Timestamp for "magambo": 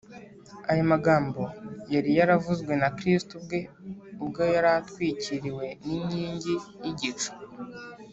0.91-1.41